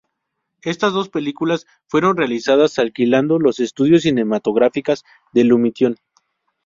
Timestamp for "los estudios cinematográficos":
3.37-5.05